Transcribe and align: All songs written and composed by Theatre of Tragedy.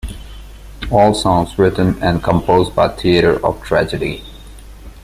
All 0.89 1.13
songs 1.13 1.59
written 1.59 2.01
and 2.01 2.23
composed 2.23 2.75
by 2.75 2.87
Theatre 2.87 3.39
of 3.45 3.61
Tragedy. 3.61 4.23